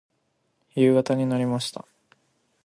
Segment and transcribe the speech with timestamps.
[0.73, 1.85] 夕方になりました。